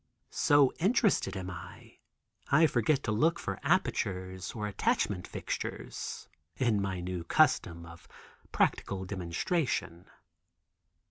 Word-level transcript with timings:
So 0.31 0.73
interested 0.79 1.37
am 1.37 1.51
I, 1.51 1.99
I 2.51 2.65
forget 2.65 3.03
to 3.03 3.11
look 3.11 3.37
for 3.37 3.59
appurtenances 3.63 4.53
or 4.55 4.65
attachment 4.67 5.27
fixtures, 5.27 6.27
in 6.55 6.81
my 6.81 7.01
new 7.01 7.23
custom 7.23 7.85
of 7.85 8.07
practical 8.51 9.05
demonstration. 9.05 10.09